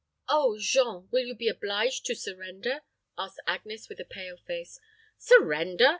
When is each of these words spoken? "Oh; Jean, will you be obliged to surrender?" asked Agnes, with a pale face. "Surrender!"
"Oh; 0.27 0.57
Jean, 0.59 1.07
will 1.11 1.25
you 1.27 1.35
be 1.35 1.47
obliged 1.47 2.07
to 2.07 2.15
surrender?" 2.15 2.81
asked 3.19 3.39
Agnes, 3.45 3.87
with 3.87 3.99
a 3.99 4.03
pale 4.03 4.37
face. 4.47 4.79
"Surrender!" 5.19 5.89